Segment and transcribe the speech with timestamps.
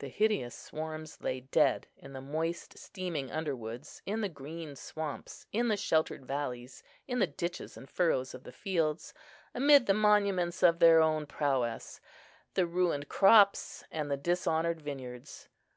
[0.00, 5.68] The hideous swarms lay dead in the moist steaming underwoods, in the green swamps, in
[5.68, 9.14] the sheltered valleys, in the ditches and furrows of the fields,
[9.54, 12.00] amid the monuments of their own prowess,
[12.54, 15.48] the ruined crops and the dishonoured vineyards.